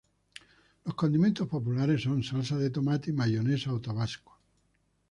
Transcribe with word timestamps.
Los 0.83 0.95
condimentos 0.95 1.47
populares 1.47 2.01
son 2.01 2.23
salsa 2.23 2.57
de 2.57 2.71
tomate 2.71 3.11
y 3.11 3.13
mayonesa 3.13 3.71
o 3.71 3.79
tabasco. 3.79 4.35